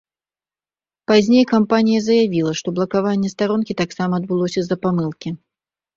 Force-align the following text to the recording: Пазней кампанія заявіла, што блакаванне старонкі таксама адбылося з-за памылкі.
Пазней 1.11 1.43
кампанія 1.51 1.99
заявіла, 2.07 2.51
што 2.61 2.67
блакаванне 2.79 3.33
старонкі 3.35 3.79
таксама 3.83 4.13
адбылося 4.21 4.59
з-за 4.69 4.77
памылкі. 4.87 5.29